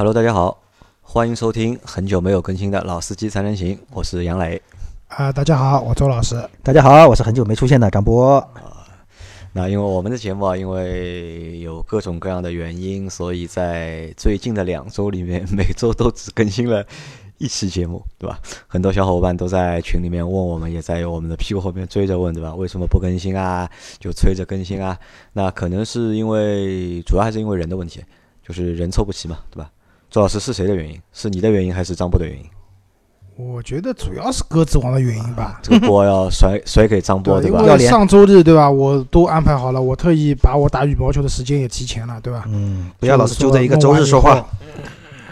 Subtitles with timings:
[0.00, 0.58] Hello，大家好，
[1.02, 4.62] 欢迎收听很久没有更新的老司机三人行，我是杨磊。
[5.08, 6.42] 啊，大家好，我周老师。
[6.62, 8.42] 大家好，我是很久没出现的张波。
[9.52, 16.82] 那因为我们的节目啊，因为有各种各样的原因，所以在最近的两周里面，每周都只更新了
[17.36, 18.38] 一期节目，对吧？
[18.66, 22.54] 很多小伙伴都在群里面问我们，也在我们的屁股后面追着问，对吧？
[22.54, 23.70] 为什么不更新啊？
[23.98, 24.98] 就催着更新啊？
[25.34, 28.02] 那可能是因为主要还是因为人的问题，
[28.42, 29.70] 就是人凑不齐嘛，对吧？
[30.10, 31.00] 周老师是谁的原因？
[31.12, 32.44] 是你的原因还是张波的原因？
[33.36, 35.58] 我觉得主要是鸽子王的原因吧。
[35.62, 37.60] 这个锅要甩 甩给张波，对吧？
[37.62, 42.44] 因为上周日对吧，我都安排好了，我特意把我打羽毛球的时间也提前了，对吧？
[42.48, 44.44] 嗯，不要老是揪着一个周日说话。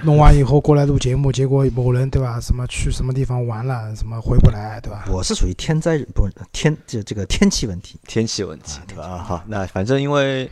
[0.04, 2.38] 弄完以后过来录节目，结果某人对吧？
[2.40, 5.04] 什么去什么地方玩了，什么回不来，对吧？
[5.10, 9.18] 我是属于天灾不天这这个天气问题，天气问题，对吧？
[9.18, 10.48] 好，那反正因为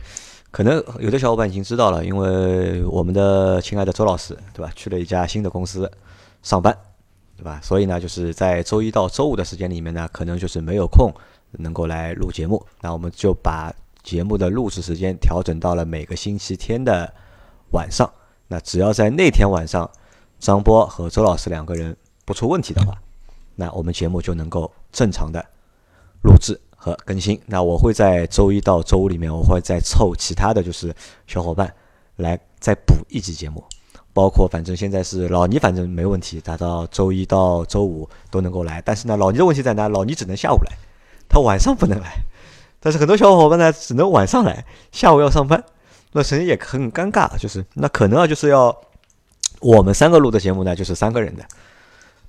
[0.51, 4.71] 可能有的小伙伴已经知道了，因为我们的亲爱的周老师，对吧？
[4.75, 5.91] 去了一家新的公司
[6.41, 6.77] 上班。
[7.39, 7.59] 对吧？
[7.61, 11.13] 所以呢，就是在周一到周五的时间里面呢，可能就是没有空
[11.51, 12.65] 能够来录节目。
[12.81, 17.13] 那我们就把节目的录制时间调整到了每个星期天的
[17.73, 18.11] 晚上。
[18.47, 19.87] 那只要在那天晚上，
[20.39, 21.95] 张波和周老师两个人
[22.25, 22.95] 不出问题的话，
[23.53, 25.45] 那我们节目就能够正常的
[26.23, 27.37] 录制和更新。
[27.47, 31.73] 那我会在周一到周五里面，我会再凑其他的就是小伙伴
[32.15, 33.61] 来再补一集节目。
[34.13, 38.81] 包括反正现在是老倪，反正没问题，达到周一到周五都能够来。
[38.83, 39.87] 但是呢，老倪的问题在哪？
[39.89, 40.71] 老倪只能下午来，
[41.29, 42.15] 他晚上不能来。
[42.79, 45.63] 但是很多小伙伴呢，只能晚上来，下午要上班，
[46.13, 47.37] 那实际也很尴尬。
[47.37, 48.75] 就是那可能啊，就是要
[49.59, 51.45] 我们三个录的节目呢，就是三个人的，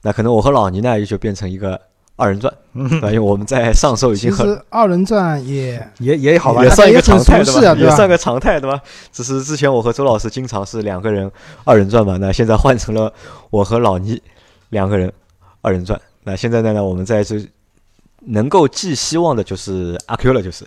[0.03, 1.81] 那可能我和老倪呢，也就变成一个。
[2.19, 7.75] 二人转， 因为我们在上周已经很二人转也也也好吧，也算一个常态对吧？
[7.79, 8.83] 也算个常态对吧？
[9.13, 11.31] 只是之前我和周老师经常是两个人
[11.65, 13.13] 二人转嘛，那现在换成了
[13.51, 14.21] 我和老倪
[14.71, 15.13] 两个人
[15.63, 15.99] 二人转。
[16.25, 17.37] 那现在呢呢，我们在这
[18.27, 20.65] 能够寄希望的就是阿 Q 了，就是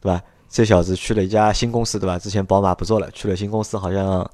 [0.00, 0.20] 对吧？
[0.48, 2.18] 这小子去了一家新公司对吧？
[2.18, 4.28] 之前宝马不做了，去了新公司，好像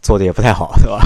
[0.00, 1.00] 做的也不太好，对吧？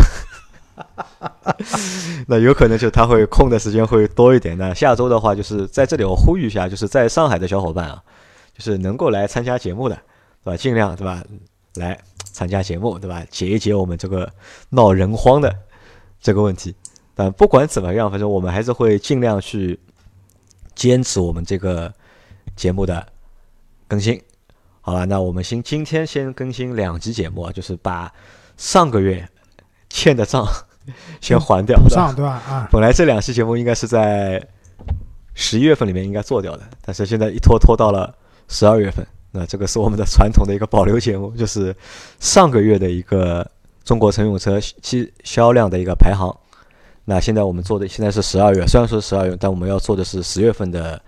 [2.26, 4.56] 那有可能就他会空的时间会多一点。
[4.56, 8.02] 那下周的话，就是在这里我呼吁一下，就是在上海的小伙伴啊，
[8.56, 9.94] 就是能够来参加节目的，
[10.44, 10.56] 对吧？
[10.56, 11.22] 尽量对吧，
[11.74, 13.24] 来参加节目，对吧？
[13.30, 14.30] 解一解我们这个
[14.70, 15.54] 闹人荒的
[16.20, 16.74] 这个问题。
[17.14, 19.78] 但不管怎么样，反正我们还是会尽量去
[20.74, 21.92] 坚持我们这个
[22.56, 23.06] 节目的
[23.88, 24.20] 更新。
[24.80, 28.12] 好了，那我们先今天先更新两集节目，就是把
[28.56, 29.28] 上个月。
[29.94, 30.42] 欠的账
[31.20, 32.42] 先还掉，补上对吧？
[32.48, 34.42] 啊，本来这两期节目应该是在
[35.34, 38.14] 十一月份里面应该做掉的，但是现在一拖拖到了
[38.48, 39.06] 十二月份。
[39.34, 41.74] 那这个是我们的传统的一个保留节目，就是
[42.20, 43.50] 上个月的一个
[43.82, 46.30] 中国乘用车汽销量的一个排行。
[47.06, 51.00] 那现在我们做的现在是十二月，虽然说是十二月，但我们要做的是十月份的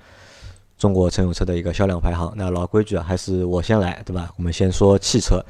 [0.79, 2.33] 中国乘用车的一个销量排行。
[2.35, 4.31] 那老规矩啊，还是我先来，对吧？
[4.37, 5.45] 我们先说汽车。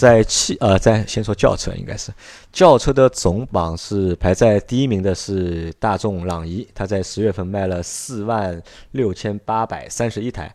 [0.00, 2.10] 在汽呃，在先说轿车，应该是
[2.50, 8.62] 轿车的总榜是排在第一名的是大众朗逸，它在十月份卖了四万
[8.92, 10.54] 六千八百三十一台，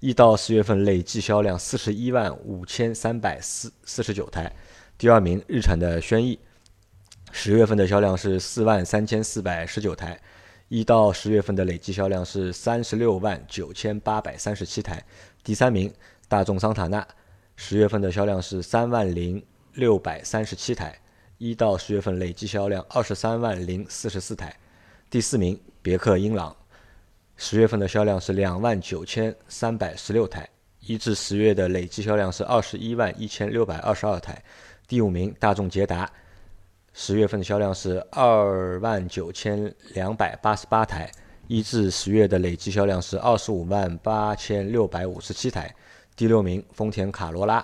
[0.00, 4.50] 一到十月份累计销量四十一万五千三百四四十九台。
[4.96, 6.38] 第二名日产的轩逸，
[7.32, 10.18] 十月份的销量是四万三千四百十九台，
[10.68, 15.04] 一到十月份的累计销量是三十六万九千八百三十七台。
[15.44, 15.92] 第三名
[16.28, 17.06] 大众桑塔纳。
[17.56, 20.96] 十月份的销量是三万零六百三十七台，
[21.38, 24.54] 一到十月份累计销量二十三万零四十四台。
[25.08, 26.54] 第四名别克英朗，
[27.36, 30.48] 十月份的销量是两万九千三百十六台，
[30.80, 34.40] 一至十月的累计销量是二十一万一千六百二十二台。
[34.86, 36.08] 第五名大众捷达，
[36.92, 41.10] 十月份的销量是二万九千两百八十八台，
[41.48, 45.74] 一至十月的累计销量是二十五万八千六百五十七台。
[46.16, 47.62] 第六名，丰田卡罗拉，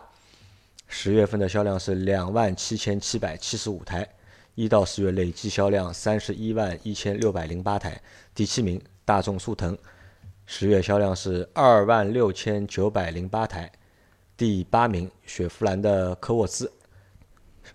[0.87, 4.07] 十月份的销量是两万七千七百七十五台，
[4.55, 7.99] 一到十月累计销量三十一万一千六百零八台。
[8.35, 9.75] 第七名，大众速腾，
[10.45, 13.73] 十月销量是二万六千九百零八台。
[14.37, 16.71] 第八名，雪佛兰的科沃兹，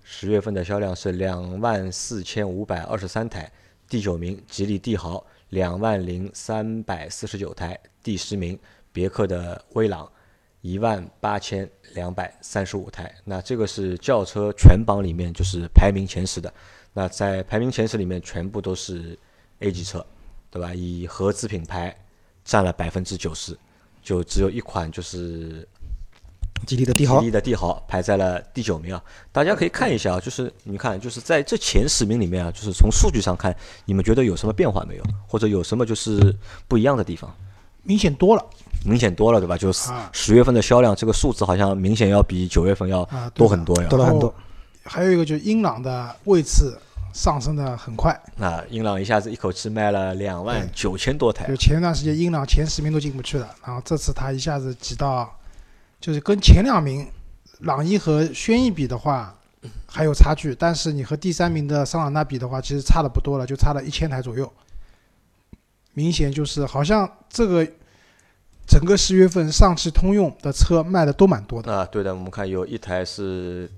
[0.04, 3.52] 十月份的销量是两万四千五百二十三台。
[3.90, 7.80] 第九名，吉利帝豪，两万零三百四十九台。
[8.04, 8.60] 第十名，
[8.92, 10.08] 别克的威朗。
[10.68, 16.54] 一万八千两百三十五台，那这个是轿车全榜里面就是排名前十的。
[16.92, 19.18] 那在排名前十里面，全部都是
[19.60, 20.06] A 级车，
[20.52, 20.74] 对吧？
[20.74, 21.96] 以合资品牌
[22.44, 23.58] 占了百分之九十，
[24.04, 25.66] 就只有一款就是
[26.66, 29.02] 吉利的帝豪吉利的帝豪排在了第九名啊。
[29.32, 33.56] 大家可以看一下啊，就是你看，就是在这前十名里面啊，就是从数据上看，
[33.86, 36.36] 你们觉得有什么变化没有，或者有什么就是
[36.68, 37.34] 不一样的地方？
[37.84, 38.46] 明显多了
[38.86, 39.58] 明显多了，对吧？
[39.58, 43.88] 就是啊十月份的销量，这个数字好像明显要比九月份要多很多呀。
[43.90, 44.34] 多了很多。
[44.84, 46.80] 还有一个就是英朗的位次
[47.14, 55.30] 上升的很快，那英朗一下子一口气卖了两万九千多台就，前段时间英朗前十名都进不去了，然后这次它一下子挤到，
[56.00, 57.06] 就是跟前两名
[57.60, 59.36] 朗逸和轩逸比的话
[59.88, 64.50] 还有差距，但是你和第三名的桑塔纳比的话，其实差的不多了，就差了一千台左右。
[65.94, 67.68] 明显就是好像这个
[68.68, 73.72] 整个十月份上汽通用的车卖的都蛮多的，啊，对的，我们看有一台是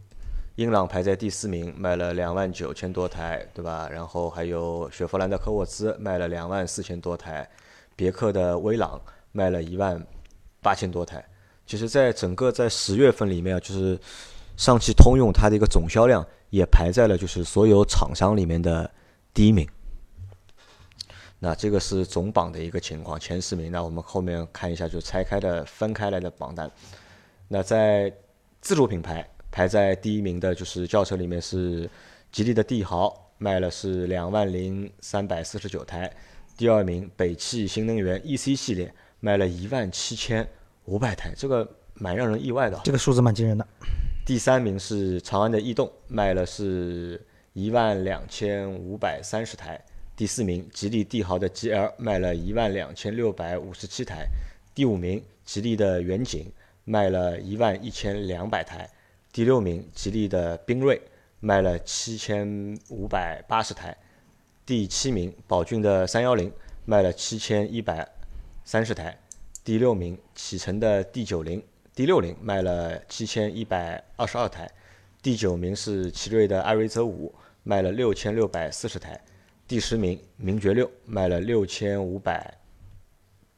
[0.55, 3.87] 英朗排在第四名，卖了两万九千多台，对吧？
[3.89, 7.47] 然后还有雪佛兰的科沃兹卖了两万四千多台，
[7.95, 8.99] 别克的威朗
[9.31, 10.03] 卖了一万
[10.59, 11.23] 八千多台。
[11.67, 13.97] 其实，在整个在十月份里面啊，就是
[14.57, 18.89] 上汽通用它的一个总销量也排在了就是所有厂商里面的
[19.35, 19.69] 第一名。
[21.39, 23.71] 那这个是总榜的一个情况，前十名。
[23.71, 26.69] 那我们后面看一下，就拆开的分开来的榜单。
[27.47, 28.13] 那在
[28.59, 31.89] 自主品牌排在第一名的就是轿车里面是
[32.29, 36.11] 吉利的帝豪，卖了是两万零三百四十九台。
[36.57, 40.45] 第二名北汽新能源 EC 系列卖了一万七千
[40.85, 42.81] 五百台，这个蛮让人意外的啊。
[42.83, 43.65] 这个数字蛮惊人的。
[44.25, 49.81] 第三名是长安的逸动，卖了是一万两千五百三十台。
[50.19, 54.27] 第四名吉利帝豪的 GL 卖了一万两千六百五十七台。
[54.75, 56.51] 第五名吉利的远景
[56.83, 58.89] 卖了一万一千两百台。
[59.31, 61.01] 第六名吉利的缤瑞
[61.39, 63.95] 卖了七千五百八十台。
[64.65, 66.51] 第七名宝骏的三幺零
[66.83, 68.05] 卖了七千一百
[68.65, 69.17] 三十台。
[69.63, 71.63] 第六名启辰的 D 九零
[71.95, 74.69] D 六零卖了七千一百二十二台，
[75.21, 77.33] 第九名是奇瑞的艾瑞泽五，
[77.63, 79.17] 卖了六千六百四十台，
[79.69, 82.57] 第十名名爵六卖了六千五百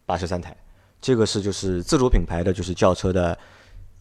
[0.05, 0.53] 八十三台。
[0.99, 3.35] 这个是就是自主品牌的就是轿车的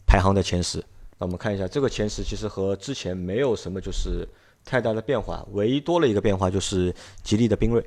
[0.08, 0.84] 排行的前十。
[1.18, 4.28] 那我们看一下这个前十，其实和之前没有什么就是
[4.64, 6.92] 太大的变化，唯一多了一个变化就是
[7.22, 7.80] 吉利的缤瑞，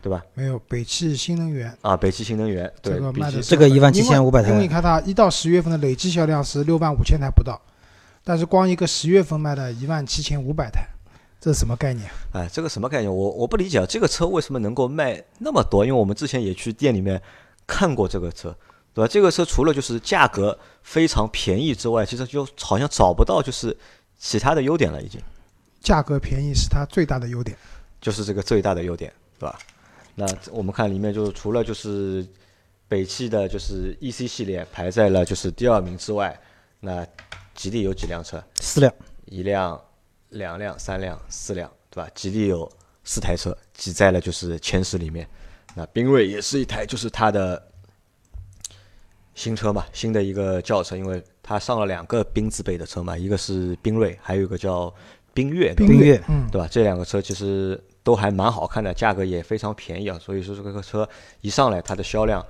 [0.00, 0.24] 对吧？
[0.34, 7.60] 没有北汽新能源啊，北汽新能源对这个比起卖的是这个一万七千五百台因为你看它一到十月份的累计销量是六万五千台不到，
[8.22, 10.86] 但是光一个十月份卖的一万七千五百台，
[11.46, 12.10] 这是什么概念？
[12.32, 13.16] 哎，这个什么概念？
[13.16, 15.86] 我我不理解啊，这个车为什么能够卖那么多？
[15.86, 17.22] 因为我们之前也去店里面
[17.68, 18.52] 看过这个车，
[18.92, 19.06] 对吧？
[19.06, 23.76] 这个车除了就是价格非常便宜之外，其实就好像找不到就是
[24.18, 25.20] 其他的优点了，已经
[25.80, 27.56] 价格便宜是它最大的优点。
[28.00, 29.56] 就是这个最大的优点，对吧？
[30.16, 32.26] 那我们看里面就是除了就是
[32.88, 36.36] 北汽的就是 EC 系列排在了就是第二名之外，
[36.80, 37.06] 那
[37.54, 38.42] 吉利有几辆车？
[38.56, 38.92] 四辆，
[39.26, 39.80] 一辆、
[40.36, 42.08] 两辆、三辆、四辆，对吧？
[42.14, 42.70] 吉利有
[43.04, 45.28] 四台车挤在了就是前十里面。
[45.74, 47.62] 那缤瑞也是一台，就是它的
[49.34, 54.92] 新车嘛，新的一个轿车，因为它上了两个缤字辈的车嘛，一个是缤瑞，还有一个叫
[55.34, 56.66] 缤越，缤越嗯，对吧？
[56.70, 60.18] 这两个车其实都还蛮好看的，价格也非常便宜啊。
[60.18, 61.06] 所以说这个车
[61.42, 62.44] 一上来，它的销量，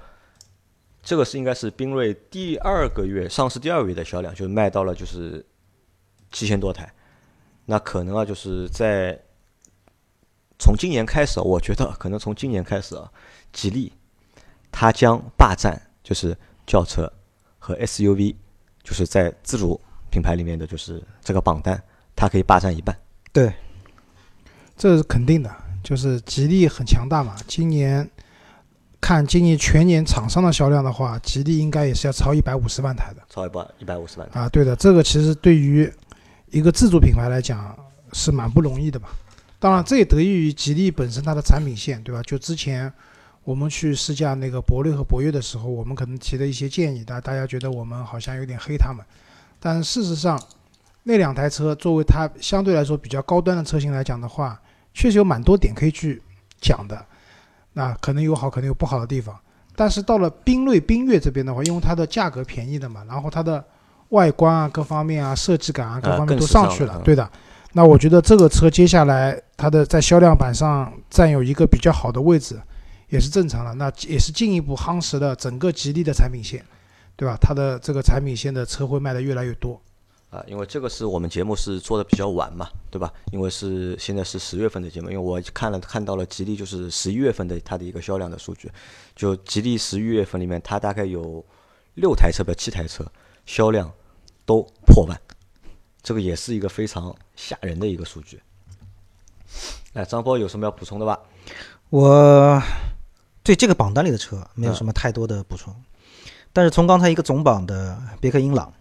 [1.03, 5.45] 这个是应该是缤瑞第二个月上市第二个月的销量，就卖到了就是
[6.31, 6.93] 七千多台。
[7.67, 9.19] 那可能啊，就是在
[10.59, 13.11] 从今年开始啊，我觉得可能从今年开始啊，
[13.53, 13.93] 吉利
[14.73, 17.13] 它将霸占就是轿车
[17.59, 18.37] 和 SUV，
[18.83, 19.81] 就是在自主
[20.11, 21.83] 品牌里面的就是这个榜单，
[22.15, 22.97] 它可以霸占一半。
[23.33, 23.53] 对，
[24.77, 27.35] 这是肯定的，就是吉利很强大嘛。
[27.47, 28.09] 今年
[29.01, 34.41] 看今年全年厂商的销量的话，吉利应该也是要超一百五十万台的超一百一百五十万台。
[34.41, 34.49] 啊。
[34.49, 35.93] 对的，这个其实对于
[36.51, 37.77] 一个自主品牌来讲
[38.13, 39.09] 是蛮不容易的吧。
[39.59, 42.23] 当然，这也得益于吉利本身它的产品线，对吧？
[42.23, 42.93] 就之前
[43.43, 49.05] 我们去试驾那个博瑞和博越的时候，我们可能提的一些建议，大大家觉得我们好像有点黑他们，
[49.59, 50.41] 但事实上，
[51.05, 54.61] 那两台车作为它相对来说比较高端的车型来讲的话，
[54.93, 56.23] 确实有蛮多点可以去
[56.61, 57.05] 讲的。
[57.73, 59.39] 那可能有好，可能有不好的地方。
[59.75, 63.65] 但是到了缤瑞、缤越这边的话，因为它的价格便宜的嘛，然后它的
[64.11, 67.29] 外观啊、各方面啊、设计感啊各啊方面都上去了，对的。
[67.73, 72.59] 那我觉得这个车接下来它的在销量榜上占有一个比较好的位置，
[73.11, 73.75] 也是正常的。
[73.75, 76.65] 那也是进一步夯实了整个吉利的产品线，
[77.17, 77.37] 对吧？
[77.41, 79.79] 它的这个产品线的车会卖得越来越多。
[80.31, 83.13] 啊，因为这个是我们节目是做的比较晚嘛，对吧？
[83.31, 88.71] 因为是现在是十月份的节目，因为我看了看到了吉利就是十一月份的它的一个销量的数据，
[89.15, 91.45] 就吉利十一月份里面它大概有
[91.95, 93.05] 六台车吧七台车
[93.47, 93.91] 销量
[94.45, 95.19] 都破万，
[96.03, 98.43] 这个也是一个非常吓人的一个数据。
[99.95, 101.19] 哎，张波有什么要补充的吧？
[101.89, 102.61] 我
[103.43, 105.75] 对这个榜单里的车没有什么太多的补充，
[106.53, 108.73] 但是从刚才一个总榜的别克英朗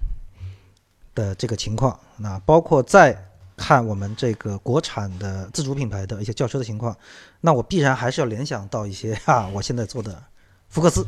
[1.14, 6.98] 的这个情况，那包括再看我们这个国产的自主品牌的一些轿车的情况，
[7.42, 10.22] 那我必然还是要联想到一些 啊，我现在做的
[10.68, 11.06] 福克斯。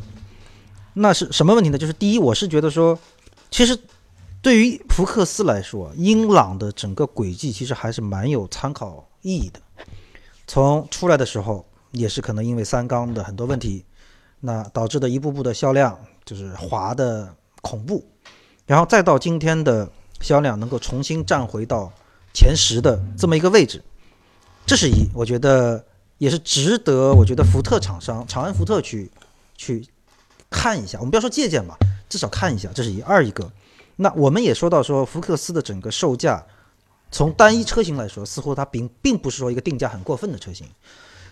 [0.93, 1.77] 那是什么问题呢？
[1.77, 2.97] 就是第一，我是觉得说，
[3.49, 3.77] 其实
[4.41, 9.59] 对于福克斯来说，英朗的整个轨迹其实还是蛮有参考意义的。
[10.45, 13.83] 从出来的时候，也是可能因为三缸的很多问题，
[14.39, 18.05] 那导致的一步步的销量就是滑的恐怖，
[18.65, 19.89] 然后再到今天的
[20.21, 21.91] 销量能够重新站回到
[22.33, 23.83] 前十的这么一个位置，
[24.65, 25.83] 这是一，我觉得
[26.17, 29.11] 也是值得，我觉得福特厂商长安福特去
[29.55, 29.85] 去
[30.49, 31.77] 看一下，我们不要说借鉴吧，
[32.09, 33.01] 至少看一下，这是一。
[33.01, 33.51] 二一个，
[33.97, 36.45] 那我们也说到说福克斯的整个售价。
[37.09, 40.67] 从单一车型来说，似乎它并并不是说一个定价很过分的车型，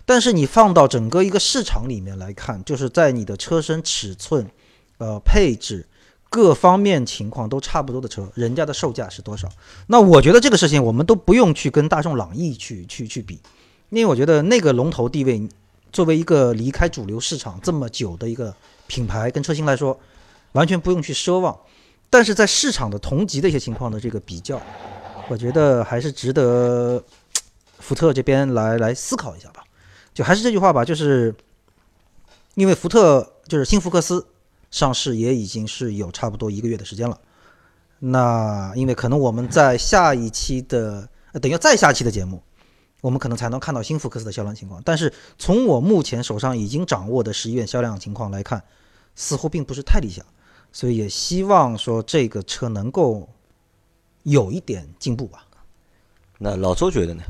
[0.06, 4.48] 但是你放到整个一个市场里面来看，就是在你的车身尺寸、
[4.96, 5.86] 呃配置
[6.30, 9.48] 各方面情况都差不多的车，人家的售价是多少？
[9.86, 13.38] 那我觉得这个事情我们都不用去跟大众朗逸去去去比，
[13.90, 15.46] 因为我觉得那个龙头地位，
[15.92, 18.54] 作为一个离开主流市场这么久的一个
[18.86, 19.98] 品牌跟车型来说，
[20.52, 21.58] 完全不用去奢望。
[22.08, 24.60] 但是在市场的同级的一些情况的这个比较。
[25.28, 27.02] 我觉得还是值得
[27.80, 29.64] 福特这边来来思考一下吧。
[30.14, 31.34] 就还是这句话吧，就是
[32.54, 34.24] 因为福特就是新福克斯
[34.70, 37.18] 上市也已经是有差不多一个月的时间了。
[37.98, 41.08] 那因为可能我们在下一期的，
[41.42, 42.40] 等于再下期的节目，
[43.06, 44.82] 我们可能才能看到新福克斯的销量情况。
[44.84, 48.62] 但是从我目前手上已经掌握的十一月销量情况来看，
[49.14, 50.24] 似乎并不是太理想。
[50.72, 53.28] 所以也希望说这个车能够。
[54.26, 55.46] 有一点进步吧，
[56.36, 57.22] 那老周觉得呢？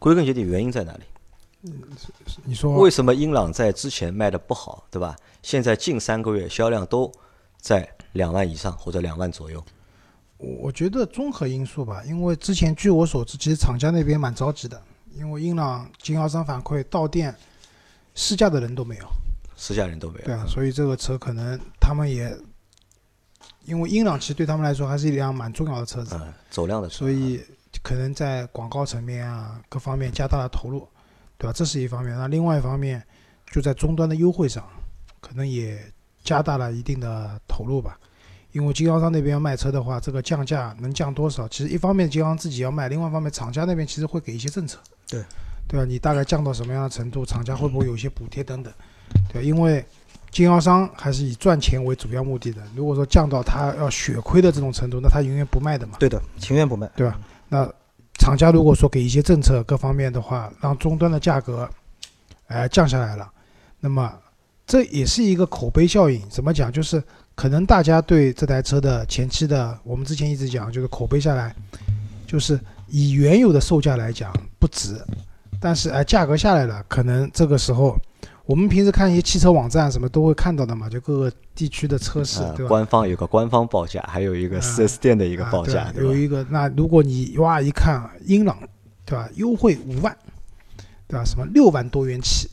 [0.00, 1.04] 归根结底原因在哪里？
[1.62, 1.72] 嗯，
[2.44, 5.14] 你说为什么英朗在之前卖的不好，对吧？
[5.40, 7.08] 现在近三个月销量都
[7.60, 9.64] 在两万以上或者两万左右。
[10.40, 14.82] 我觉得综合因素吧，因为之前据我所知，其实厂家那边蛮着急的，
[15.12, 17.34] 因为英朗经销商反馈到店
[18.14, 19.08] 试驾的人都没有，
[19.56, 20.24] 试驾人都没有。
[20.24, 22.36] 对啊，所以这个车可能他们也。
[23.66, 26.18] 因为英朗其实对他们来说还是一辆蛮重要的车子，
[26.50, 27.40] 走量的车，所以
[27.82, 30.88] 可能在广告层面啊各方面加大了投入，
[31.36, 31.52] 对吧？
[31.52, 32.16] 这是一方面。
[32.16, 33.00] 那另外一方面，
[33.52, 34.66] 就在终端的优惠上，
[35.20, 35.80] 可能也
[36.24, 38.00] 加大了一定的投入吧。
[38.52, 41.46] 因为经销商那边要卖车的话，这个降价能降多少？
[41.48, 44.78] 其实一方面经销商自己要卖，另外一方面厂家那边其实会给一些政策，
[45.08, 45.22] 对，
[45.68, 45.84] 对吧？
[45.84, 48.72] 你大概降到什么样的程度，厂家会不会有一些补贴等等，
[49.32, 49.84] 对，因为。
[50.32, 52.62] 经销商还是以赚钱为主要目的的。
[52.76, 55.96] 如果说降到他要血亏的这种程度，那他永远不卖的嘛。
[55.98, 57.18] 对的，情愿不卖，对吧？
[57.48, 57.68] 那
[58.16, 61.68] 厂家如果说给一些政策各方面的话，让终端的价格
[62.46, 63.28] 哎降下来了，
[63.80, 64.16] 那么
[64.64, 66.22] 这也是一个口碑效应。
[66.28, 66.70] 怎么讲？
[66.70, 67.02] 就是
[67.40, 71.56] 可能大家对这台车的前期的，我们之前一直讲，就是口碑下来，
[72.26, 75.02] 就是以原有的售价来讲不值，
[75.58, 77.96] 但是哎价格下来了，可能这个时候。
[78.44, 82.68] 我们平时看一些汽车网站，什么都会看到的嘛，就各个地区的车市，对吧？
[82.68, 86.44] 官方有个官方报价，还有一个 4S 店的一个报价，有一个。
[86.50, 88.58] 那如果你哇一看，英朗，
[89.06, 89.26] 对吧？
[89.36, 90.14] 优惠五万，
[91.06, 91.24] 对吧？
[91.24, 92.50] 什么六万多元起，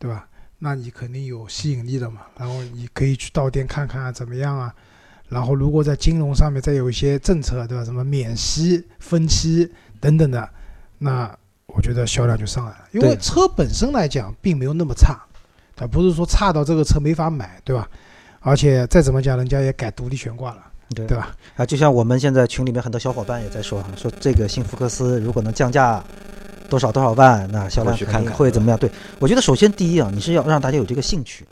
[0.00, 0.26] 对吧？
[0.60, 2.20] 那你肯定有吸引力的嘛。
[2.38, 4.72] 然后你可以去到店看看啊怎么样啊。
[5.28, 7.84] 然后如果在金融上面再有一些政策，对吧？
[7.84, 10.48] 什么免息分期等等的，
[10.98, 11.36] 那。
[11.72, 15.16] 我觉得销量就上来了，因为车本身来讲并没有那么差，
[15.76, 17.88] 它不是说差到这个车没法买，对吧？
[18.40, 21.32] 而且再怎么讲，人家也改独立悬挂了，对对吧？
[21.54, 26.02] 啊，就像我们现在群里面很多小伙伴也在说哈，说这个新福克斯如果能降价
[26.70, 28.78] 多少多少万，那销量肯定会怎么样？
[28.78, 31.46] 对我觉得首先第一啊，你是要让大家有这个兴趣，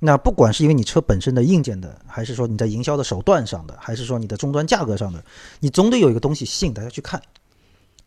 [0.00, 5.24] 那不管是因为你车本身的硬件的，还是说你在营销的手段上的，还是说你的终端价格上的，
[5.60, 7.22] 你总得有一个东西吸引大家去看，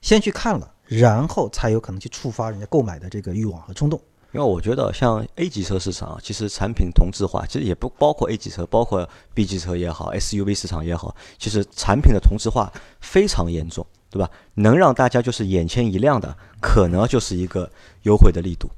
[0.01, 0.73] 先去看了。
[0.89, 3.99] 然后才有可能去触发人家购买的这个欲望和冲动。
[4.31, 12.71] 因为我觉得像 A 级车市场，其实产品同质化，其实也不包括 A 级车，包括 B 级车也好，SUV 市场也好，其实产品的同质化
[13.01, 14.29] 非常严重，对吧？
[14.55, 17.69] 能让大家就是眼前一亮的，可能就是一个
[18.03, 18.69] 优惠的力度，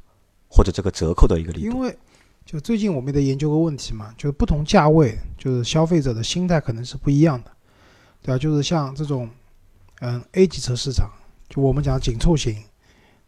[0.50, 1.72] 或者这个折扣的一个力度。
[1.72, 1.98] 因为
[2.46, 7.52] 就最近我们在研究个问题嘛，就是不同价位，就是消费者的心态可能是不一样的，
[8.22, 8.38] 对吧？
[8.38, 9.30] 就是像这种
[10.02, 11.10] 嗯 A 级车市场。
[11.50, 12.56] 就我们讲紧凑型，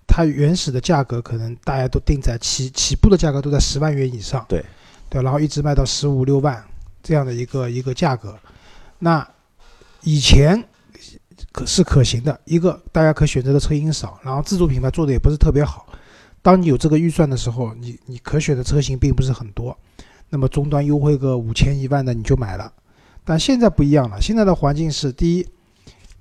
[0.06, 4.64] 它原始的价格可能大家都定在起起步的价格都在十万元以上，对，
[5.10, 6.64] 对，然后一直卖到十五六万
[7.02, 8.38] 这样的一个一个价格。
[9.00, 9.28] 那
[10.04, 10.64] 以前
[11.52, 15.88] 可是可行的，一个大家可选择的车型少，然后自主品牌做的也不是特别好。
[16.42, 19.78] 当你有这个预算的时候，你你可选的车型并不是很多，
[20.30, 22.72] 那么终端优惠个五千一万的你就买了。
[23.24, 25.48] 但现在不一样了，现在的环境是第一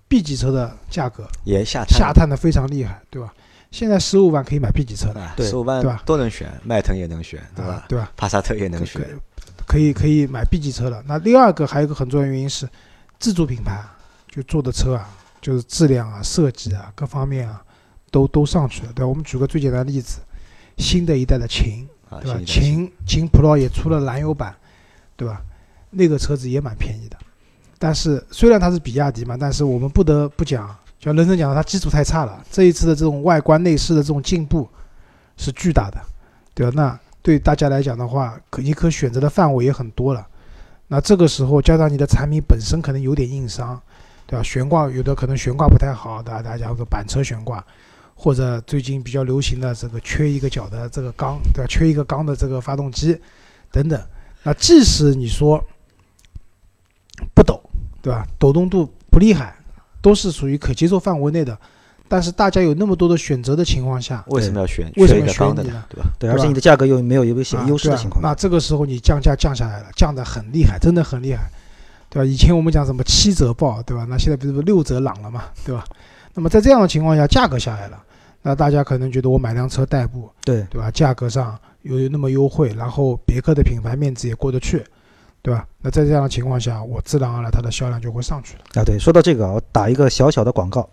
[0.09, 3.33] ，B 级车的价格也下探下探的非常厉害，对吧？
[3.71, 7.73] 现在十五万可以买 B 级车的，对十五万对吧都能选，迈腾也能选，对吧？
[7.73, 8.13] 啊对吧？
[8.17, 9.01] 帕萨特也能选，
[9.65, 11.03] 可以可以买 B 级车了。
[11.07, 12.69] 那第二个还有一个很重要的原因是，
[13.19, 13.97] 自主品牌啊
[14.31, 15.09] 就做的车啊，
[15.41, 17.63] 就是质量啊、设计啊各方面啊
[18.11, 19.09] 都都上去了，对吧？
[19.09, 20.21] 我们举个最简单的例子，
[20.79, 22.41] 新的一代的秦，啊，对吧？
[22.47, 24.55] 秦秦 Pro 也出了燃油版，
[25.17, 25.43] 对吧？
[25.91, 27.17] 那个车子也蛮便宜的，
[27.79, 30.69] 但是虽然它是比亚迪嘛，但是我们不得不讲，
[30.99, 32.41] 就像人生讲的，它基础太差了。
[32.51, 34.69] 这一次的这种外观内饰的这种进步
[35.37, 36.01] 是巨大的，
[36.55, 36.73] 对吧？
[36.77, 40.25] 那对大家来讲的话，可你可选择的范围也很多了。
[40.87, 43.81] 那这个时候加上你的产品本身可能有点硬伤，
[44.31, 44.43] 对吧？
[44.45, 47.65] 悬挂有的可能悬挂不太好，大家大家讲个板车悬挂，
[48.15, 51.67] 或者最近比较流行的这个缺一个角的这个缸，对吧？
[51.69, 53.21] 缺一个缸的这个发动机
[53.73, 54.01] 等等。
[54.45, 55.61] 那即使你说
[57.35, 57.61] 不抖，
[58.01, 58.25] 对吧？
[58.39, 59.53] 抖动度不厉害，
[60.01, 61.59] 都是属于可接受范围内的。
[62.07, 64.93] 但是大家有那么多的选择的情况下，为什么要选？
[64.97, 66.11] 为什么缺一个缸的选你呢，对吧？
[66.21, 68.23] 对，而且你的价格又没有有显啊优势的情况。
[68.23, 71.51] 那这个时候你降价降下来了，降得很厉害，真的很厉害，
[72.11, 72.25] 对吧？
[72.25, 74.05] 以前我们讲什么七折报，对吧？
[74.09, 75.85] 那现在不是六折朗了嘛，对吧？
[76.35, 78.03] 那么在这样的情况下，价格下来了，
[78.43, 80.91] 那大家可能觉得我买辆车代步，对对吧？
[80.91, 84.85] 价格上有那么优惠，然后别克的品牌面子也过得去，
[85.41, 85.67] 对吧？
[85.81, 88.81] 那在这样的情况下，我自然而然它的销量就会上去了。
[88.81, 90.89] 啊，对，说到这个啊，我打一个小小的广告，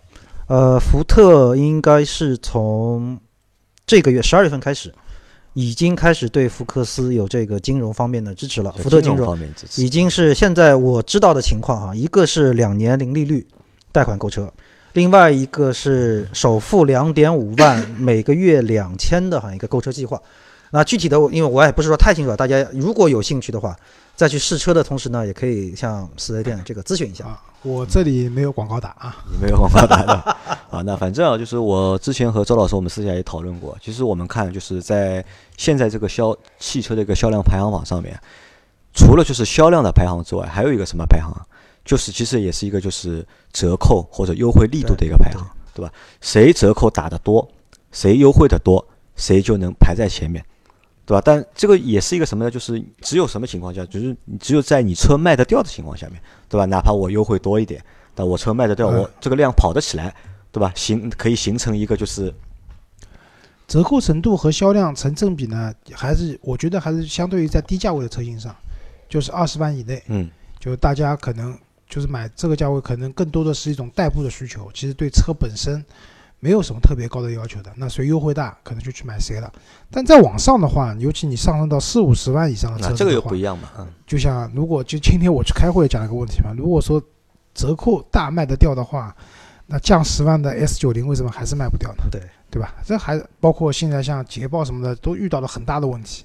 [0.46, 3.18] 呃，福特应该是从
[3.86, 4.92] 这个月十二月份开始，
[5.60, 8.70] 已经开始对福克斯有这个金融方面的支持了。
[8.78, 13.44] 福特金融方面支持已经是现在我知道的情况哈，一个是两年零利率
[13.90, 14.48] 贷款购车，
[14.92, 20.22] 另外一个是首付两点五万，每个月两千的哈一个购车计划。
[20.70, 23.76] 那具体的，因为我也不是说太清楚了，大家如果有兴趣的话，
[24.14, 27.24] 在去试车的同时呢，也可以向四 S 店这个咨询一下。
[27.58, 30.12] 啊，我这里没有广告打啊，你没有广告打的
[30.70, 30.82] 啊。
[30.84, 35.24] 那反正啊，就是我之前和周老师我们私下也讨论过，其实我们看就是在
[35.56, 38.18] 现在这个销汽车的一个销量排行榜上面，
[38.94, 41.42] 除了就是销量的排行之外，还有一个什么排行啊？
[41.84, 45.42] 就是其实也是一个就是折扣或者优惠力度的一个排行，
[45.74, 45.90] 对吧？
[46.20, 47.48] 谁折扣打的多，
[47.92, 50.44] 谁优惠的多，谁就能排在前面。
[51.08, 51.22] 对吧？
[51.24, 52.50] 但这个也是一个什么呢？
[52.50, 56.66] 就是只有什么情况下，就是你只有在你车卖得掉的情况下面，对吧？
[56.66, 57.82] 哪怕我优惠多一点，
[58.14, 60.14] 但我车卖得掉，嗯我这个量跑得起来，
[60.52, 60.70] 对吧？
[60.76, 62.30] 形可以形成一个就是
[63.66, 68.54] 折扣程度和销量成正比呢，还是我觉得还是相对于在低价位的车型上，
[69.08, 70.28] 就是二十万以内，嗯，
[70.60, 75.82] 就大家可能就是买这个价位，可能更多的是一种代步的需求，其实对车本身
[76.40, 77.72] 没有什么特别高的要求的。
[77.76, 79.52] 那谁优惠大，可能就去买谁了。
[79.90, 87.02] 但再往上的话，尤其你上升到四五十万以上的车子的话那这个又不，一样嘛，嗯，就像如果就今天我去开会讲了个问题嘛，如果说
[87.54, 89.14] 折扣大卖得掉的话，
[89.66, 92.04] 那降十万的 S 九零为什么还是卖不掉呢？
[92.10, 92.74] 对对吧？
[92.84, 96.24] 这还包括现在像捷豹什么的都遇到了很大的问题。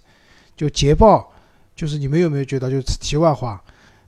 [0.56, 1.30] 就捷豹，
[1.76, 3.62] 就是你们有没有觉得，就是题外话，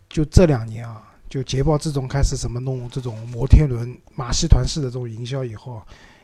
[0.08, 1.02] 就这两年啊，
[1.36, 5.84] 就捷豹自从开始什么弄这种摩天轮、马戏团式的这种营销以后啊，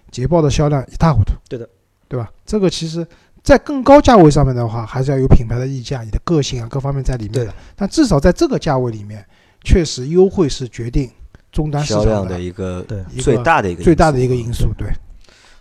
[0.09, 1.33] 捷豹的销量一塌糊涂。
[1.49, 1.69] 对的，
[2.07, 2.31] 对吧？
[2.45, 3.05] 这个其实，
[3.43, 7.53] 在更高价位上面的话，还是要有品牌的溢价、你的个性啊各方面在里面对的。
[7.75, 9.25] 但至少在这个价位里面，
[9.65, 11.11] 确实优惠是决定
[11.51, 14.69] 终端市场销量的一个对最大的一个最大的一个因因素。
[14.77, 14.87] 对，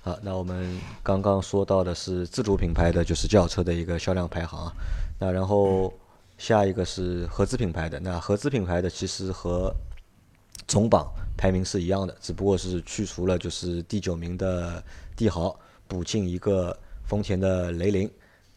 [0.03, 4.73] 好，那我们刚刚说到的是自主品牌的，就是轿车的一个销量排行啊。
[5.19, 5.93] 那然后
[6.41, 9.71] 下一个是合资品牌的，那合资品牌的其实和
[10.67, 14.83] 总榜排名是一样的，只不过是去除了就是第九名的
[15.15, 15.55] 帝豪，
[15.87, 16.75] 补进一个
[17.05, 18.11] 丰田的雷凌。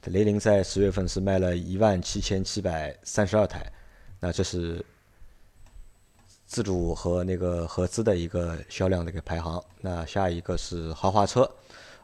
[0.05, 3.69] 雷凌在十月份是卖了一万七千七百三十二台，
[4.21, 4.83] 那这是
[6.45, 9.61] 自主和那个合资的一个销量的一个排行。
[9.81, 11.49] 那下一个是豪华车，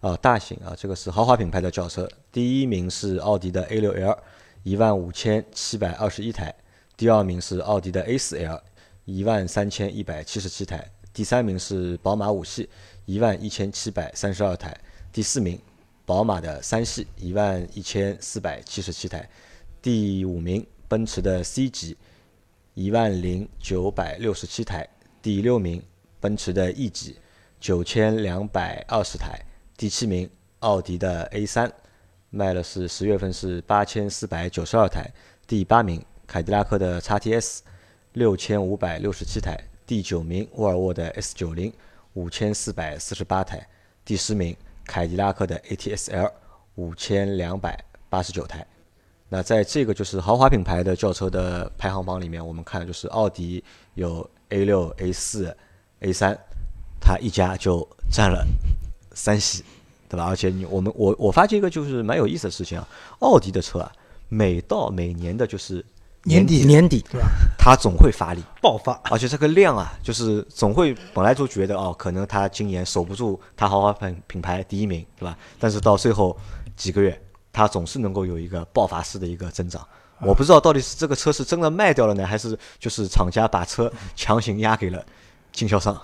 [0.02, 4.18] 啊，大型啊，这个是豪华品牌的轿车，第一名是奥迪的 A 六 L，
[4.63, 6.52] 一万五千七百二十一台；
[6.98, 8.62] 第二名是奥迪的 A 四 L，
[9.06, 10.78] 一万三千一百七十七台；
[11.13, 12.69] 第三名是宝马五系，
[13.06, 14.72] 一万一千七百三十二台；
[15.12, 15.60] 第四名
[16.06, 19.22] 宝马的三系，一万一千四百七十七台；
[19.82, 21.98] 第五名奔驰的 C 级。
[22.76, 24.88] 一万零九百六十七台，
[25.22, 25.84] 第六名
[26.22, 27.17] 奔驰的 E 级
[27.60, 29.38] 九千两百二十台，
[29.76, 31.69] 第七名奥迪的 A 三
[32.32, 35.10] 卖了是十月份是八千四百九十二台，
[35.48, 37.60] 第八名凯迪拉克的 XTS
[38.13, 41.74] 六千五百六十七台，第九名沃尔沃的 S 九零
[42.13, 43.68] 五千四百四十八台，
[44.06, 46.32] 第十名凯迪拉克的 ATS-L
[46.76, 48.65] 五千两百八十九台。
[49.28, 53.63] 那在这个就是豪华品牌的轿车的排行榜里面，我们看就是奥迪
[53.96, 55.56] 有 A 六、A 四、
[56.02, 56.38] A 三，
[57.00, 58.46] 它一家就占了
[59.13, 59.63] 三席，
[60.10, 60.26] 对吧？
[60.26, 62.88] 而且你我们我我发现一个就是蛮有意思的事情啊，
[63.19, 63.91] 奥迪的车啊，
[64.28, 65.86] 每到每年的就是
[66.24, 67.28] 年底年底对吧？
[67.58, 75.38] 它总会发力，爆发，而且这个量啊，就是总会本来就觉得哦，可能它今年守不住它豪华品品牌第一名，对吧？
[75.60, 76.36] 但是到最后
[76.76, 77.22] 几个月，
[77.54, 79.86] 它总是能够有一个爆发式的一个增长。
[80.22, 85.02] 我不知道到底是这个车是真的卖掉了呢，还是就是厂家把车强行压给了
[85.54, 85.98] 经销商，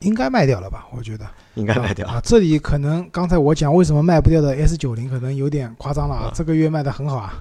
[0.00, 0.86] 应该卖掉了吧？
[0.96, 2.06] 我觉得应该卖掉。
[2.06, 2.20] 啊。
[2.24, 7.34] 这里可能刚才我讲为什么卖不掉的 S 九零可能有点夸张了啊啊，这个月卖的很好啊。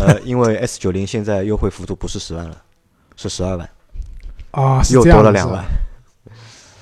[0.00, 2.56] 呃，因为 S 九零现在优惠幅度不是十万了，
[3.16, 3.70] 是十二万，
[4.50, 5.64] 啊，是又多了两万。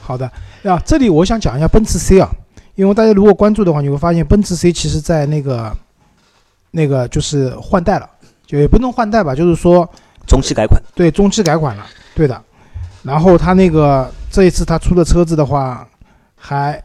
[0.00, 0.30] 好的，
[0.62, 2.30] 呀，这里我想讲一下奔驰 C 啊，
[2.74, 5.74] 因为大家如果关注的话，你会发现奔驰 C 其实在那个
[6.70, 8.08] 那个就是换代了，
[8.46, 9.86] 就也不能换代吧，就是说
[10.26, 12.42] 中期改款，对中期改款了，对的。
[13.02, 15.86] 然后它那个这一次他出的车子的话，
[16.34, 16.82] 还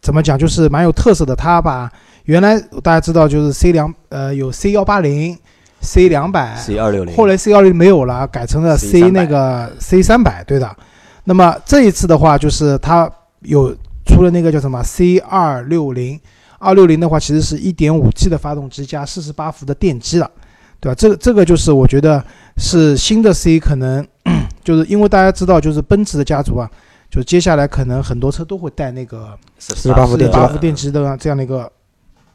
[0.00, 1.36] 怎么讲，就是蛮有特色的。
[1.36, 1.88] 他把
[2.24, 5.38] 原来大家知道就是 C 两呃有 C 幺八零、
[5.80, 10.76] C 两百、C 二六零，后来 C 二零没有了，改成了 C 那个 C 三百，对的。
[11.22, 13.08] 那么这一次的话，就是它
[13.42, 13.72] 有
[14.04, 16.20] 出了那个叫什么 C 二六零，
[16.58, 20.28] 二六零的话其实是一点五 T 的发动机加四十八伏的电机了，
[20.80, 20.94] 对吧？
[20.94, 22.22] 这个这个就是我觉得
[22.56, 24.06] 是新的 C，可能
[24.62, 26.70] 就是因为大家知道，就是奔驰的家族啊，
[27.10, 31.70] 就接下来可能很多车都会带那个48伏电机八伏电机的这样的一个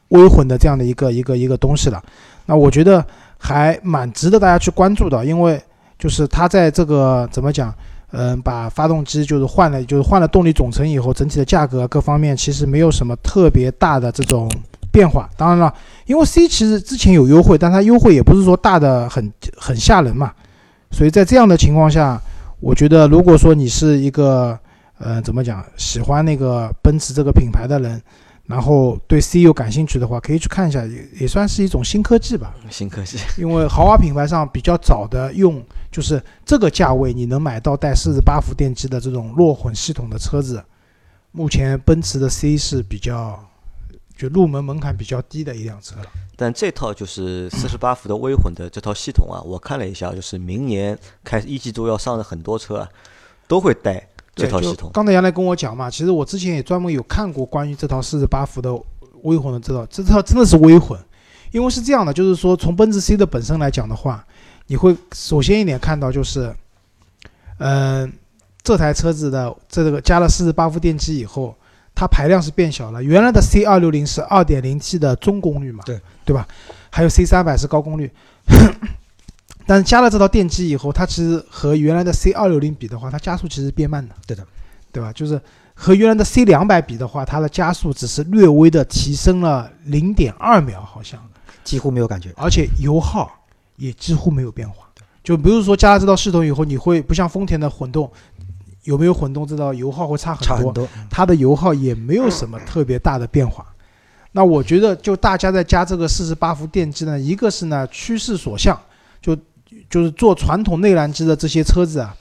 [0.09, 2.03] 微混的这样的一个一个一个东西了。
[2.45, 3.05] 那我觉得
[3.37, 5.61] 还蛮值得大家去关注的，因为
[5.97, 7.73] 就是它在这个怎么讲，
[8.11, 14.51] 嗯、把发动机就是换了，就是换了动力总成以后，整体的价格各方面其实没有什么特别大的这种
[14.93, 15.27] 变化。
[15.35, 15.73] 当然了，
[16.05, 20.31] 因为 C 其实之前有优惠，但它优惠也不是说大的很很吓人嘛，
[20.91, 22.21] 所以在这样的情况下，
[22.59, 24.57] 我觉得如果说你是一个
[24.99, 28.01] 呃怎么讲喜欢那个奔驰这个品牌的人，
[28.45, 32.53] 然后对 C 又感兴趣的话，可以去看一下，也也算是一种新科技吧。
[32.69, 40.63] 新科技，因为豪华品牌上比较早的用，就是这个价位你能买到带四十八伏电机的这种弱混系统的车子，
[41.31, 43.39] 目前奔驰的 C 是比较
[44.15, 46.05] 就入门门槛比较低的一辆车了。
[46.35, 52.89] 但这套就是四十八伏的微混的这套系统啊，我看了一下，就是明年开一季度要上的很多车啊，
[53.47, 54.89] 都会带这套系统。
[54.93, 58.73] 刚才杨来跟我讲嘛，其实我之前也专门有看过关于这套四十八伏的
[59.21, 60.99] 微混的这套，这套真的是微混，
[61.51, 64.25] 因为是这样的，就是说从奔驰 C 的本身来讲的话，
[64.67, 66.53] 你会首先一点看到就是，
[67.59, 68.11] 嗯、
[68.63, 71.55] 这台车子的这个加了四十八伏电机以后，
[71.95, 73.03] 它排量是变小了。
[73.03, 76.47] 原来的 C 二六零是二点零 T 的中功率嘛，对对吧？
[76.89, 78.11] 还有 C 三百是高功率，
[79.65, 84.13] 但是加了这套电机以后，它其实和原来的 C 二六零比的话，它加速其实变慢的。
[84.27, 84.45] 对的，
[84.91, 85.11] 对吧？
[85.13, 85.39] 就是
[85.73, 91.19] 和原来的 C 两百比的话，它的加速只是略微的提升了零点二秒，好像，
[91.63, 92.31] 几乎没有感觉。
[92.35, 93.31] 而且油耗
[93.77, 94.87] 也几乎没有变化。
[95.23, 98.11] 就比如说加了这套系统以后，你会不像丰田的混动，
[98.83, 103.65] 有没有混动知道油耗会差很多，很多，它的油耗也没有什么特别大的变化。
[104.33, 108.79] 那我觉得，就大家在加这个四十八伏电机呢，一个是呢趋势所向，
[109.21, 109.37] 就
[109.89, 112.15] 就是做传统内燃机的这些车子啊，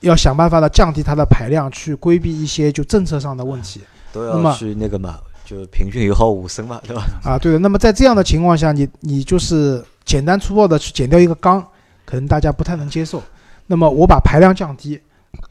[0.00, 3.80] 要想办法的降低它的排量，去规避一些就政策上的问题
[4.12, 7.04] 都那么要去那个嘛，就平均油耗五升嘛，对吧？
[7.22, 7.38] 啊。
[7.38, 11.64] 对的，那么在这样的情况下，你你就是简单粗暴的去减掉一个缸，
[12.04, 13.22] 可能大家不太能接受。
[13.68, 15.00] 那么我把排量降低，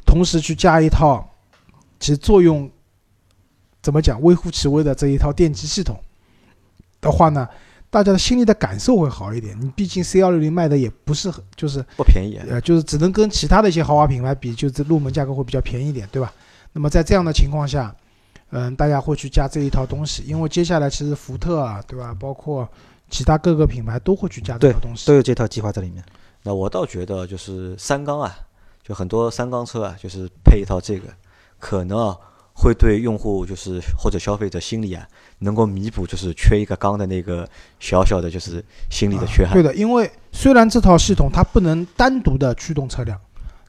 [0.05, 1.27] 同时去加一套，
[1.99, 2.69] 其实作用
[3.81, 5.99] 怎么讲微乎其微的这一套电机系统
[7.01, 7.47] 的话呢，
[7.89, 9.59] 大家的心里的感受会好一点。
[9.59, 12.45] 你毕竟 C 幺六零卖的也不是很就是不便宜啊。
[12.49, 16.33] 呃，就是只能跟其他的一些豪华品牌比，就是入门价格会比较便宜一点，对吧？
[16.73, 17.95] 那么在这样的情况下，
[18.49, 22.15] 嗯，大家会去加这一套东西，因为接下来其实福特啊，对吧？
[22.19, 22.67] 包括
[23.09, 25.13] 其他各个品牌都会去加这套东西都。
[25.13, 26.03] 有这套计划在里面。
[26.43, 28.37] 那我倒觉得就是三缸啊，
[28.87, 31.07] 就很多三缸车啊，就是配一套这个，
[31.57, 32.15] 可能啊
[32.53, 35.03] 会对用户就是或者消费者心里啊，
[35.39, 39.53] 能够弥补就是缺一个缸的那个小小的就是心理的缺憾。
[39.53, 43.19] 啊对的，因为虽然这套系统它不能单独的驱动车辆，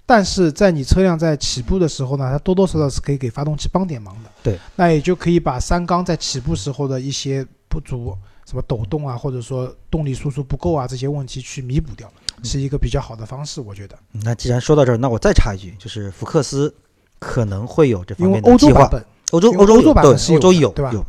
[0.04, 4.30] 但是在你车辆在起步的时候呢，它多多少少是可以给发动机帮点忙的。
[4.42, 12.12] 对，那也就可以把三缸在起步时候的一些不足，什么抖动啊，或者说动力输出不够啊这些问题去弥补掉。
[12.42, 13.98] 是一个比较好的方式，我觉得。
[14.10, 16.74] 那既然说到这儿，那我再插一句，就是福克斯
[17.18, 18.72] 可能会有这方面的计划。
[18.72, 21.04] 欧洲版本，欧洲有对版本是欧洲有对吧有，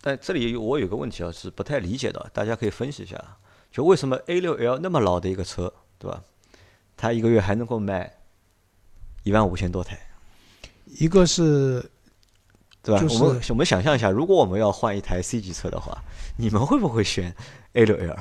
[0.00, 3.22] 但这里我有个问题啊，是不太理解的，大家可以分析一下，
[3.72, 6.22] 就为什么 A 六 L 那么老的一个车，对吧？
[6.96, 8.12] 它一个月还能够卖
[9.22, 9.98] 一万五千多台，
[10.84, 11.90] 一个是
[12.82, 13.00] 对吧？
[13.00, 15.96] 就是我们我们想象一下，如果我们要换一台 C 级车的话，
[16.36, 17.34] 你们会不会选
[17.72, 18.16] A 六 L？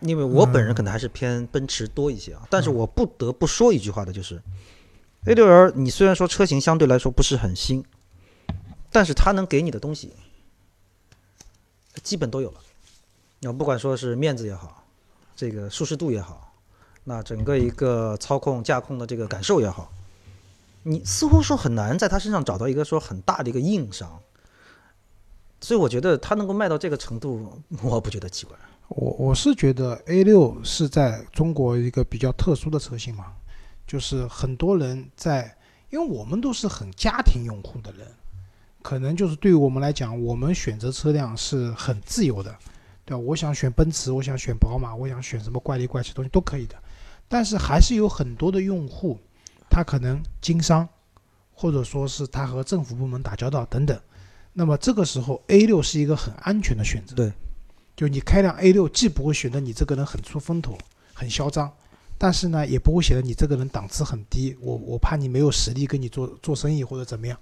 [0.00, 4.40] 因为我本人嗯可能还是偏奔驰多一些啊，但是我不得不说一句话的就是
[5.26, 7.84] ，A 六 L 你虽然说车型相对来说不是很新，
[8.90, 10.12] 但是它能给你的东西
[12.02, 12.60] 基本都有了。
[13.40, 14.84] 要不管说是面子也好，
[15.36, 16.54] 这个舒适度也好，
[17.04, 19.92] 那整个一个操控驾控的这个感受也好，
[20.82, 24.20] 你似乎说很难在它身上找到一个说很大的一个硬伤。
[25.60, 28.56] 所以我觉得它能够卖到这个程度，我不觉得奇怪。
[28.90, 33.26] 我我是觉得 A 六是在中国一个比较特殊的车型嘛，
[33.86, 35.56] 就是很多人在，
[35.90, 38.08] 因为我们都是很家庭用户的人，
[38.82, 42.52] 可能就是对于我们来讲，我们选择车辆是很自由的，
[43.04, 43.18] 对吧？
[43.18, 46.74] 我想选奔驰，我想选宝马，我想选什么怪里怪气东西都可以的，
[47.28, 49.16] 但是还是有很多的用户，
[49.70, 50.88] 他可能经商，
[51.54, 53.96] 或者说是他和政府部门打交道等等，
[54.52, 57.14] 那么这个时候 A 六是一个很安全的选择。
[57.14, 57.32] 对。
[58.00, 60.74] 就你开辆 A 六，既不会显得你这个人很出风头、
[61.12, 61.70] 很嚣张，
[62.16, 64.56] 但是呢，也不会显得你这个人档次很低。
[64.58, 67.38] 我我怕你没有实力跟你做做生意或者怎么样，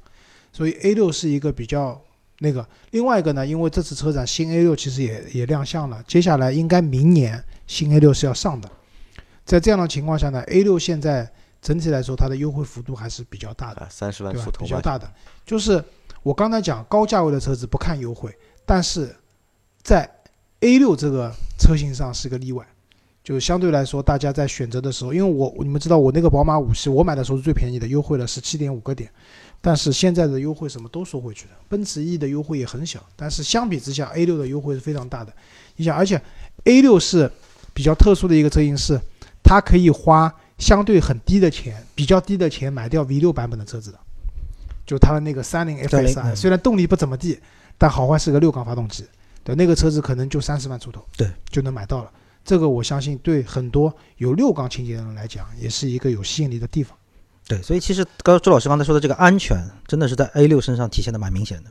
[0.53, 2.03] 所以 A 六是一个比较
[2.41, 2.69] 那个。
[2.91, 8.69] 另外一个呢，因为这次车展新 A 六其实也也亮相了，接下来应该明年新 A 六是要上的。
[9.45, 11.31] 在这样的情况下呢，A 六现在
[11.63, 13.83] 整体来说它的优惠幅度还是比较大的。
[13.83, 14.51] 啊，三十万对吧出？
[14.51, 15.09] 头吧，比较大的，
[15.47, 15.85] 就是
[16.25, 19.15] 我刚才讲高价位的车子不看优惠，但是
[19.85, 20.18] 在
[20.61, 22.67] A 六这个车型上是个例外，
[23.23, 29.09] 就是相对来说大家在选择的时候，因为我你们知道我那个宝马五系我买的时候是最便宜的，优惠了十七点五个点，
[29.61, 35.33] 但是现在的优惠什么都收回去了，奔驰 E 的优惠也很小，但是相比之下 A 六的优惠是非常大的。
[35.77, 36.21] 你想，而且
[36.65, 37.31] A 六是
[37.73, 39.01] 比较特殊的一个车型是，
[39.45, 43.99] 它可以花相对很低的钱，比较低的钱买掉 V 六版本的车子的，
[44.85, 47.39] 就它的那个三菱 FSI，虽然动力不怎么地，
[47.77, 49.05] 但好坏是个六缸发动机，
[49.49, 52.13] 对，那个车子可能就三十万出头，对，就能买到了。
[52.45, 56.95] 这个我相信对很多有六缸情节的人来讲，也是一个有吸引力的地方。
[57.47, 59.57] 对，所以其实刚周老师刚才说的这个安全，
[59.87, 61.71] 真的是在 A 六身上体现的蛮明显的。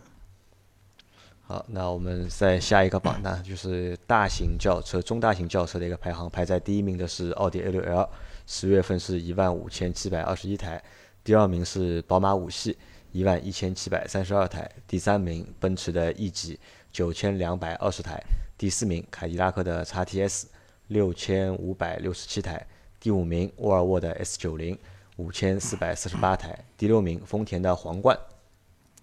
[1.43, 8.09] 好，那我们再下一个榜单，就是大型轿车、中大型轿车的一个排行，排在第一名的是奥迪 A 六 L，
[8.47, 10.83] 十月份是一万五千七百二十一台，
[11.23, 12.75] 第二名是宝马五系，
[13.11, 16.59] 一万一千七百三十二台，第三名奔驰的 E 级，
[16.97, 18.19] 九千两百二十台，
[18.57, 20.45] 第四名凯迪拉克的 x TS，
[20.87, 22.65] 六千五百六十七台，
[22.99, 24.75] 第五名沃尔沃的 S 九零，
[25.17, 28.17] 五千四百四十八台，第六名丰田的皇冠。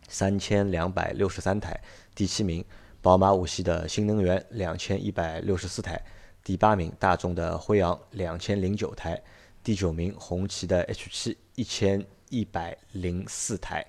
[0.09, 1.81] 三千两百六十三台，
[2.17, 2.65] 第七名
[3.01, 6.03] 宝马五系的新能源两千一百六十四台，
[6.43, 9.23] 第八名大众的辉昂两千零九台，
[9.63, 13.87] 第九名红旗的 H 七一千一百零四台，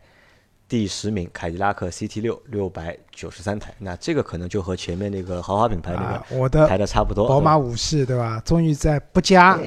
[0.67, 3.73] 第十名凯迪拉克 CT 六六百九十三台。
[3.79, 7.27] 那这个可能就和前面那个豪华品牌那啊，个我的排的差不多。
[7.27, 8.41] 宝马五系对吧？
[8.45, 9.59] 终于在不加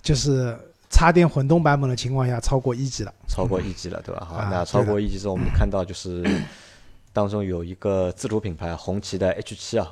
[0.00, 0.56] 就是
[0.88, 3.12] 插电混动版本的情况下超过一级了。
[3.28, 4.26] 超过一级了，对吧？
[4.28, 6.24] 好，啊那超过一级之后，我们看到就是
[7.12, 9.86] 当中有一个自主品牌红旗的 H 七啊，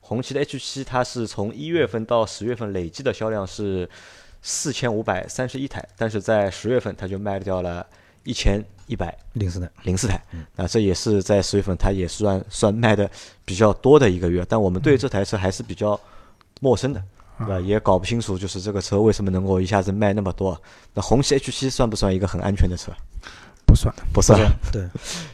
[0.00, 3.88] 红旗的 H 七它是从一月份到十月份累计的销量是
[4.40, 7.84] 四千五百三十一台，但是在十月份它就卖掉了
[8.22, 10.20] 一千一百零四台，零四台，
[10.54, 13.10] 那这也是在十月份它也算算卖的
[13.44, 15.98] 比较多的一个月，但我们对这台车还是比较
[16.60, 17.02] 陌生的。
[17.38, 17.60] 对吧？
[17.60, 20.58] 也搞不清楚，就是这个车为什么能够一下子卖那么多？
[20.94, 22.90] 那红旗 H 七算不算一个很安全的车？
[23.66, 24.40] 不算，不算，
[24.72, 24.88] 对，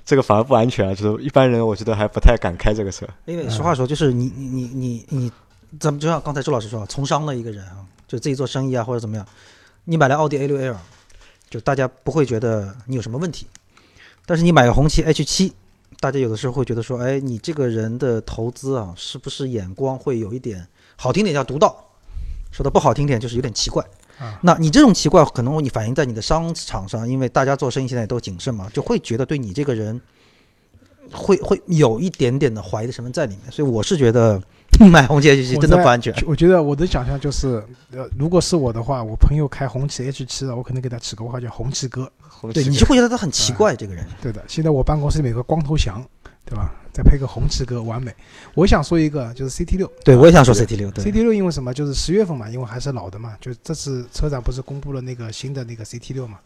[0.04, 0.94] 这个反而不安全啊！
[0.96, 3.06] 就是一般人我觉得还不太敢开这个车。
[3.26, 5.32] 因为实话说，就是你你你你你，
[5.78, 9.24] 咱们就像刚才周老师说，从商的一个人啊，就自己做生意啊或者怎么样，
[9.84, 10.76] 你买了奥迪 A 六 L，
[11.52, 13.46] 就大家不会觉得你有什么问题，
[14.24, 15.52] 但是你买个红旗 H 七，
[16.00, 21.76] 大家有的时候会觉得说，哎，你这个人的投资啊，是不是眼光会有一点好听点叫独到，
[22.50, 23.84] 说的不好听点就是有点奇怪。
[24.18, 24.40] 啊。
[24.42, 30.00] 那你这种奇怪，可能你反映在你的商场上，因为大家做生意现在也都谨慎嘛，就会觉得对你这个人
[31.12, 34.42] 会会有一点点的怀疑的成分在里面，所以我是觉得
[34.90, 36.12] 买红旗 H 七真的不安全。
[36.26, 42.10] 我觉得我的想象就是，呃，如果是我的话，我朋友开红旗 H 七的，我可能给他起个外号叫红旗哥。
[42.52, 44.04] 对红旗你就会觉得他很奇怪，这个人。
[44.20, 46.04] 对的，现在我办公室里面有个光头强，
[46.44, 46.72] 对吧？
[46.92, 48.12] 再配个红旗哥，完美。
[48.54, 51.72] 我想说一个，就是 CT 六对我也想说 CT 六，对，CT 六因为什么？
[51.72, 56.38] 就是十月份嘛，因为还是老的嘛，就这次车展不是公布了那个新的那个 CT 六嘛？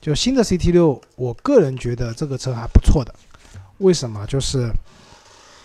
[0.00, 3.14] 就新的 CT 六，我个人觉得这个车还不错的。
[3.78, 4.26] 为什么？
[4.26, 4.68] 就是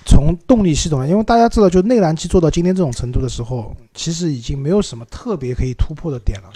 [0.08, 6.50] 从动力系统，因为大家知道，就内燃机做到今天这种程度的时候，其实已经没有什么特别可以突破的点了，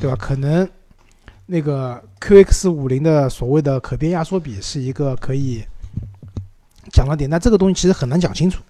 [0.00, 0.16] 对吧？
[0.16, 0.66] 可能
[1.46, 5.64] 那个 QX 五零的所谓的可变压缩比是一个可以
[6.92, 8.62] 讲的点，但这个东西其实很难讲清楚，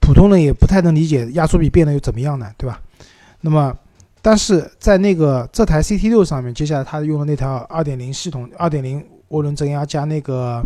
[0.00, 2.80] 普通人也不太能理解压缩比变得又怎么样呢，对吧？
[3.42, 3.76] 那么，
[4.22, 10.64] 但是在那个这台 CT 六上面，接下来它用的那条二点零系统，二点零涡轮增压加那个。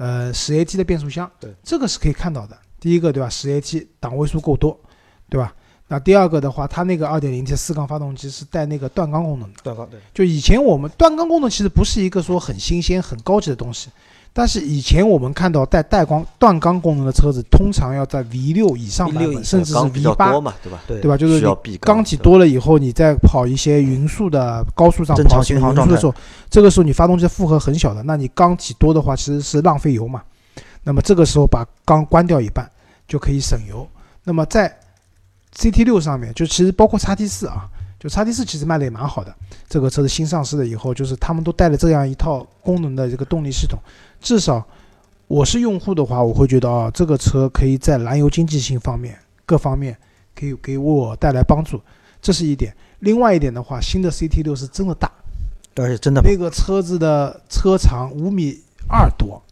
[0.00, 2.56] 呃，十 AT 的变速箱，对，这个是可以看到的。
[2.80, 3.28] 第一个，对吧？
[3.28, 4.80] 十 AT 档位数够多，
[5.28, 5.54] 对吧？
[5.88, 9.60] 那第二个的话，它那个二点零 T 四缸发动机是带那个断缸功能的。
[9.62, 10.00] 断缸，对。
[10.14, 13.90] 就以前我们断缸功能其实不是一个说很新鲜、很高级的东西。
[14.32, 20.54] 但是以前我们看到带带光断缸功能的车子，通常要在 V 六以上版本，甚至是 V 八，对吧？
[20.86, 21.16] 对吧？
[21.16, 21.44] 就是
[21.80, 26.14] 缸体多了以后，你再跑一些匀速的高速上跑匀速的时候，
[26.48, 30.22] 这个时候你发动机负荷很小的，那你缸体多的话其实是浪费油嘛。
[30.84, 32.70] 那么这个时候把缸关掉一半
[33.08, 33.86] 就可以省油。
[34.22, 34.74] 那么在
[35.56, 37.68] CT 六上面，就其实包括叉 T 四啊。
[38.00, 39.32] 就叉 T 四其实卖的也蛮好的，
[39.68, 43.78] 这个车子新上市了以后，就是他们都带了这样一套功能的这个动力系统，
[44.22, 44.66] 至少
[45.28, 49.94] 我是用户的话，我会觉得啊，这个车可以在燃油经济性方面各方面
[50.34, 51.78] 可以给我带来帮助，
[52.22, 52.74] 这是一点。
[53.00, 55.12] 另外一点的话，新的 CT 六是真的大，
[55.76, 58.58] 而且真的那个车子的车长五米
[58.88, 59.42] 二多，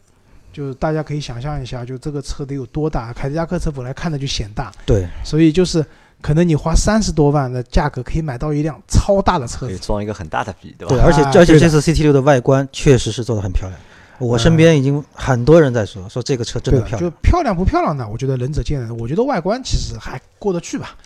[0.55, 3.13] 就是大家可以想象一下，就这个车得有多大？
[3.13, 5.85] 凯迪拉克车本来看着就显大，对，所以就是。
[6.21, 10.95] 可能你花三十多万的价格可以买到一辆超大的车子，可以装一个很大的逼，对吧？
[10.95, 13.81] 对，而且而且这次 CT 六的外观确实是做的很漂亮，
[14.19, 17.11] 我身边已经很多人在说说这个车真的漂亮。
[17.11, 18.07] 就漂亮不漂亮呢？
[18.11, 18.99] 我觉得仁者见仁。
[18.99, 20.97] 我觉得外观其实还过得去吧，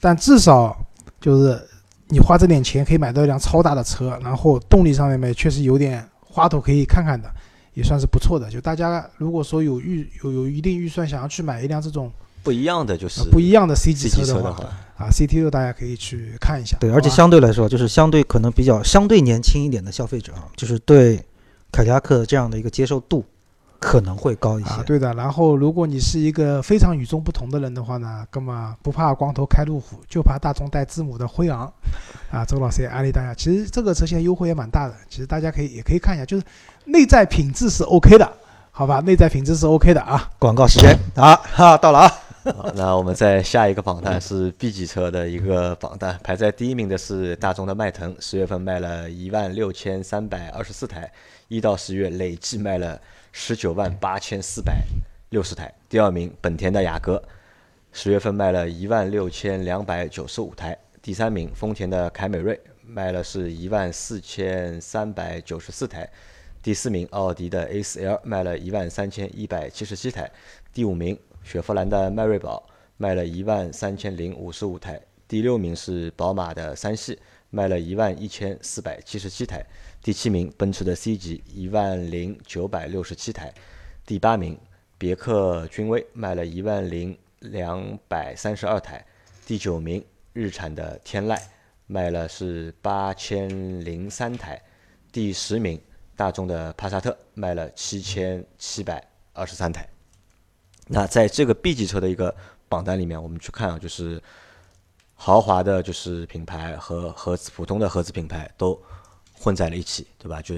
[0.00, 0.76] 但至少
[1.20, 1.62] 就是
[2.08, 7.30] 你花这点钱可以买到一辆超大的车，然后动力上面嘛确实有点花头可以看看的，
[7.74, 8.50] 也算是不错的。
[8.50, 12.10] 就大家如果说有预有有一定预算想要去买一辆这种。
[12.46, 14.64] 不一样的就是不一样的 C 级车的话
[14.96, 16.78] 啊，CT 六大家可以去看一下。
[16.80, 21.16] 对，而且相对来说，就是相对可能比较相对年轻一点的消费者啊，就是对
[21.72, 23.24] 凯迪拉克这样的一个接受度
[23.78, 24.70] 可能会高一些。
[24.70, 25.12] 啊，对的。
[25.12, 31.70] 然后，如果你是一个非常与众不同的人的话呢，那么不怕光头开路虎，就怕大众带字母的辉昂
[32.32, 32.42] 啊。
[32.44, 36.44] 周老师也安利大家，其实这个车现在优惠也蛮大的，其实大家可以也可以看一下，就是
[36.86, 38.32] 内在品质是 OK 的，
[38.70, 39.00] 好吧？
[39.00, 40.30] 内在品质是 OK 的啊。
[40.38, 42.12] 广告时间啊，哈，到了啊。
[42.74, 51.10] 那我们再下一个榜单是 B 级车的一个榜单，排在第一名的是大众的迈腾，十月份卖了一万六千三百二十四台，
[51.48, 53.00] 一到十月累计卖了
[53.32, 54.84] 十九万八千四百
[55.30, 55.72] 六十台。
[55.88, 57.20] 第二名本田的雅阁，
[57.92, 60.76] 十月份卖了一万六千两百九十五台。
[61.02, 66.08] 第三名丰田的凯美瑞，卖了是一万四千三百九十四台。
[66.62, 70.30] 第四名奥迪的 A4L 卖了一万三千一百七十七台。
[70.72, 71.18] 第五名。
[71.46, 77.16] 雪佛兰的迈锐宝卖了一万三千零五十五台，第六名是宝马的三系，
[77.50, 79.64] 卖了一万一千四百七十七台，
[80.02, 83.54] 第七名奔驰的 C 级一万零九百六十七台，
[84.04, 84.58] 第八名
[84.98, 89.06] 别克君威卖了一万零两百三十二台，
[89.46, 91.40] 第九名日产的天籁
[91.86, 93.48] 卖了是八千
[93.84, 94.60] 零三台，
[95.12, 95.80] 第十名
[96.16, 99.00] 大众的帕萨特卖了七千七百
[99.32, 99.88] 二十三台。
[100.88, 102.34] 那在这个 B 级车的一个
[102.68, 104.22] 榜单里面，我们去看啊，就是
[105.14, 108.80] 豪华的，就是品牌和合资普通的合资品牌都
[109.32, 110.40] 混在了一起，对吧？
[110.40, 110.54] 就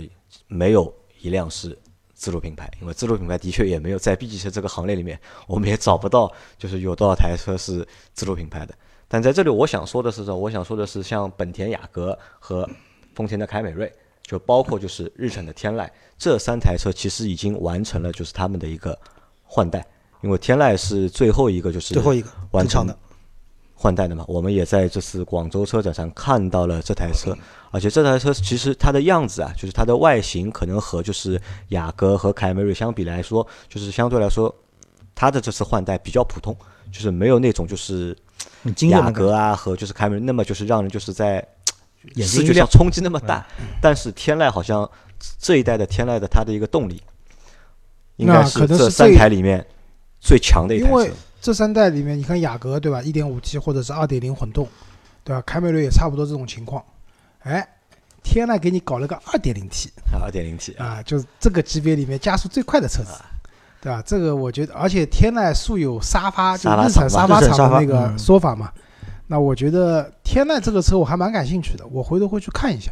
[0.46, 1.76] 没有一辆是
[2.14, 8.74] 自主品牌，因为自主品牌的确也没有在 B 级车这个行列里面，我们也找不到就是有多少台车是自主品牌的。
[9.06, 12.68] 但在这里，我想说的是什么，我想说的是，像本田雅阁和
[13.14, 13.90] 丰田的凯美瑞，
[14.22, 15.88] 就包括就是日产的天籁
[16.18, 18.98] 这三台车，其实已经完成了就是他们的一个
[19.44, 19.86] 换代。
[20.20, 22.96] 因为天籁是最后一个，就是最后一个完成的
[23.74, 24.24] 换代的嘛。
[24.26, 27.36] 我们也在这次广州车展上看到了这台车，
[27.70, 34.52] 而且这台车其实它的样子啊，就是它的外形可能和就是雅阁和凯美瑞相比来说，就是相对来说，
[35.14, 36.56] 它的这次换代比较普通，
[36.90, 38.16] 就是没有那种就是
[38.90, 41.46] 雅阁啊和就是凯美瑞那么就是让人就是在
[42.16, 43.46] 视觉上冲击那么大。
[43.80, 44.90] 但是天籁好像
[45.38, 47.00] 这一代的天籁的它的一个动力，
[48.16, 49.64] 应该是这三台里面。
[50.20, 53.02] 最强的一台车，因为这三代里面，你看雅阁对吧？
[53.02, 54.68] 一点五 T 或者是二点零混动，
[55.24, 55.42] 对吧？
[55.46, 56.84] 凯美瑞也差不多这种情况。
[57.40, 57.66] 哎，
[58.22, 59.90] 天籁给你搞了个二点零 T，
[60.22, 63.12] 二点零 T 啊，就是这个级别里面加速最快的车子。
[63.80, 64.02] 对吧？
[64.04, 68.72] 这个我觉得，而且天籁素有沙发，就日产沙发厂的那个嗯说法嘛。
[69.28, 72.90] 那我觉得天籁这个车我还蛮感兴趣的，我回头会去看一下。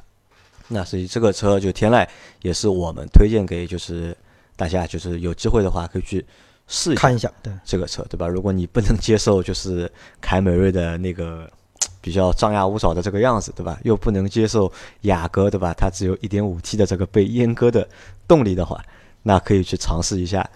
[0.69, 2.07] 那所以这个车就天籁
[2.41, 4.17] 也是我们推荐给就是
[4.55, 6.25] 大家，就是有机会的话可以去
[6.67, 8.27] 试看一下，对，这个车，对吧？
[8.27, 9.91] 如果你不能接受就是
[10.21, 11.49] 凯美瑞的那个
[12.01, 13.79] 比较张牙舞爪的这个样子，对吧？
[13.83, 14.71] 又不能接受
[15.03, 15.75] 雅阁，对吧？
[15.75, 17.89] 它只有一点五 T 的这个被阉割的
[18.27, 18.81] 动力的话，
[19.23, 20.49] 那可以去尝试一下，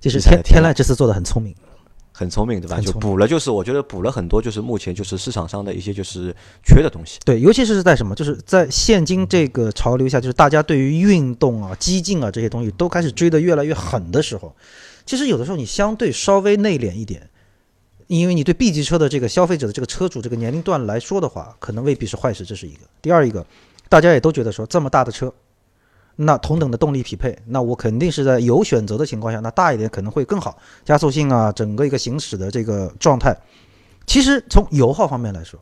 [0.00, 1.54] 其实日产的天天天籁这次做的很聪明，
[2.12, 2.80] 很聪明，对吧？
[2.80, 6.34] 就补了，就是我觉得补了很多，就是目前就是市场上的一些就是
[6.64, 7.18] 缺的东西。
[7.24, 14.54] 对，尤其是在什么，就是在现今这个潮流下，就是大家对于运动啊、激进啊这些东西都开始追得越来越狠的时候，
[15.10, 17.28] 其实有的时候你相对稍微内敛一点，
[18.06, 22.82] 因为你对 B 级车的这个消费者的这个车主这个年龄段来说的话，可能未必是坏事，这是一个。
[23.02, 23.44] 第二一个，
[23.88, 25.34] 大家也都觉得说这么大的车，
[26.14, 33.36] 那同等的动力匹配，那我肯定是在有选择的情况下，那大一点可能会更好，加速性啊，整个一个行驶的这个状态，
[34.06, 35.58] 其实从油耗方面来说，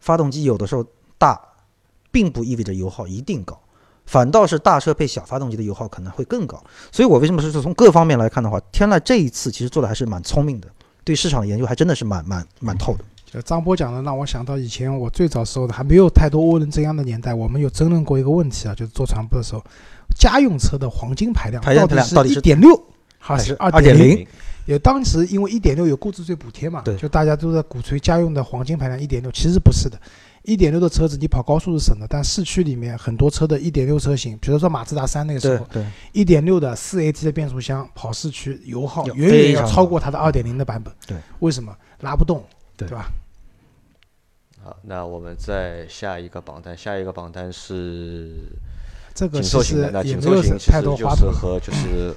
[0.00, 0.84] 发动机有的时候
[1.18, 1.40] 大，
[2.10, 3.60] 并不意味着油耗一定高，
[4.06, 6.62] 反倒是大车配小发动机的油耗可能会更高。
[6.90, 10.68] 所以我为什么是说从各方面来看的话，天籁这一次其实做的还是蛮聪明的，
[11.04, 13.04] 对市场的研究还真的是蛮蛮蛮透的。
[13.26, 19.62] 就张波讲的，让我想到以前我最早时候的还没有太多涡轮增压的年代，我们有争论过一个问题啊，就是做传播的时候，
[20.16, 22.80] 家用车的黄金排量到底是一点六
[23.18, 24.26] 还还是是二点零？2.0
[24.66, 30.00] 也当时因为一点六有购置税补贴嘛，就大家都在鼓吹家用的黄金排量一点六，其实不是的。
[30.46, 35.66] 一点六的车子你跑高速是省的，但市区里面很多车的一点六车型，比如说马自达三那个时候，
[36.12, 40.94] 一点六的四 AT 的变速箱跑市区油耗远远要超过它的二点零的版本。
[41.06, 42.44] 对，为什么拉不动？
[42.76, 43.10] 对吧？
[44.62, 48.32] 好，那我们再下一个榜单，下一个榜单是
[49.14, 49.86] 这个其紧凑型的。
[49.86, 52.14] 实那紧也没有凑型其太实就是多花头，和就是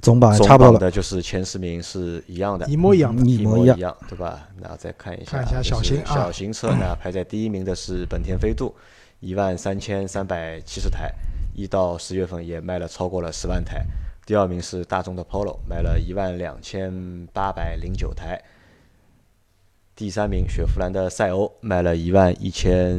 [0.00, 0.78] 总榜差不多了。
[0.78, 3.24] 的就是前十名是一样的，一模一样的。
[3.24, 4.48] 一模一样对吧？
[4.60, 8.74] 那再看一下，看一下小型啊小型车呢， 排在第一名的是本田飞度，
[9.20, 11.12] 一万三千三百七十台，
[11.54, 13.84] 一到十月份也卖了超过了十万台。
[14.26, 18.42] 第二名是大众的 Polo，卖了一万两千八百零九台。
[19.96, 22.96] 第三名雪佛兰的赛欧卖了一万一千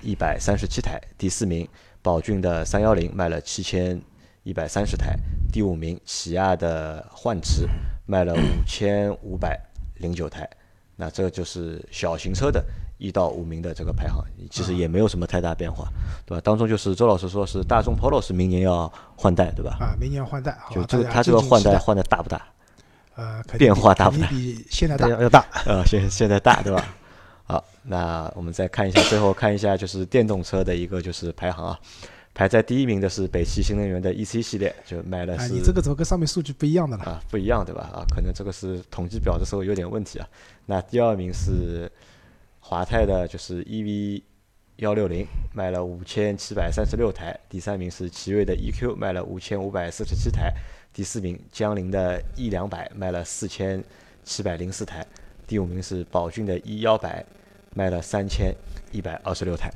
[0.00, 0.98] 一百三十七台。
[1.18, 1.68] 第四名
[2.00, 4.00] 宝骏的三幺零卖了七千
[4.42, 5.16] 一百三十台。
[5.52, 7.66] 第五名起亚的幻驰
[8.06, 9.60] 卖了五千五百
[9.96, 10.48] 零九台。
[10.96, 12.64] 那这就是小型车的
[12.98, 15.88] 一到五名的这个排行，其实也没有什么太大变化，
[16.24, 16.40] 对吧？
[16.44, 19.78] 当中就是周老师说是大众 Polo 是明年要换代，对吧？
[19.80, 20.56] 啊，明年换代？
[20.70, 22.40] 就这个它这个换代换的大不大？
[23.16, 25.08] 呃，变化大不大比现在大，。
[25.08, 26.94] 要要大，呃，现现在大，对吧？
[27.44, 31.80] 好，那我们再看一下，最后看一下就是电动车的一个就是排行啊，
[32.34, 37.04] 排在第一名的是北汽新能源的 EC 系列，就卖了啊，你这个怎么跟上面数据不一样的了？
[37.04, 37.82] 啊不一样，对吧？
[37.92, 40.26] 啊，可能这个是统计表的时候有点问题啊。
[40.66, 41.90] 那第二名是
[42.60, 44.22] 华泰的，就是 EV
[44.76, 50.50] 幺六零，卖了五千七百三十六台；第三名是奇瑞的 EQ，卖了五千五百四十七台；
[50.92, 53.84] 第四名江铃的 E 两百，卖了四千
[54.24, 55.02] 七百零四台；
[55.46, 57.24] 第五名是宝骏的 E 幺百，
[57.74, 58.54] 卖了三千
[58.90, 59.70] 一百二十六台，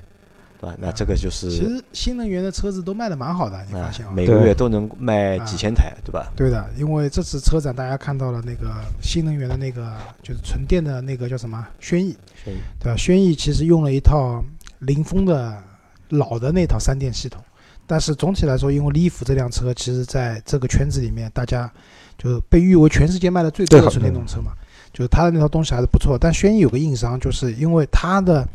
[0.61, 0.77] 对吧？
[0.79, 4.13] 那这个就是其实新能源的车子都卖的蛮好的，你发啊现吗？
[4.15, 6.33] 每个月都能卖几千台，对吧？
[6.37, 12.97] 对的，因为这次车展大家看到了那个新能源的那个就是纯电的那个叫什么轩逸，对吧？
[12.97, 14.45] 轩逸其实用了一套
[14.81, 15.63] 凌风的
[16.09, 17.43] 老的那套三电系统，
[17.87, 21.71] 但是总体来说，因为利弗这辆车其实在这个圈子里面，大家
[22.17, 24.53] 就是被誉为全世界卖的最多的纯电动车嘛，
[24.93, 26.17] 就是它的那套东西还是不错。
[26.19, 28.47] 但轩逸有个硬伤，就是因为它的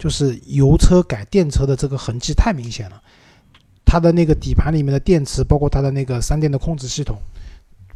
[0.00, 3.00] 就是油车改电车的这个痕迹太明显了，
[3.84, 7.16] 它的那个底盘里面的电池，包括它的那个三电的控制系统。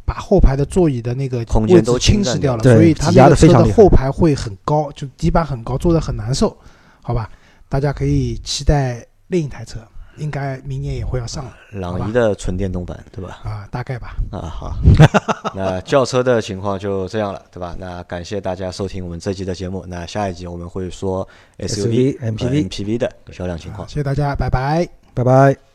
[0.07, 6.55] 把后排的座椅的那个空间位置都侵蚀掉了，所以它那个车得非常的后排会很高，就底板很高，坐的很难受，
[7.01, 7.27] 好吧？
[7.67, 9.79] 大家可以期待另一台车，
[10.17, 13.41] 应该明年也会要上了朗逸的纯电动版，对吧？
[13.43, 14.15] 啊，大概吧。
[14.31, 14.75] 啊，好，
[15.55, 17.75] 那轿车的情况就这样了，对吧？
[17.79, 19.85] 那感谢大家收听我们这期的节目。
[19.87, 21.27] 那下一集我们会说
[21.59, 23.89] SUV、MPV MPV 的销量情况啊。
[23.89, 24.87] 谢谢大家，拜拜。
[25.13, 25.74] 拜拜。